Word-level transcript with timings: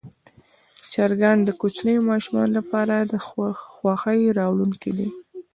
چرګان 0.93 1.37
د 1.43 1.49
کوچنیو 1.59 2.07
ماشومانو 2.11 2.55
لپاره 2.59 2.95
خوښي 3.75 4.21
راوړونکي 4.39 4.91
دي. 4.97 5.07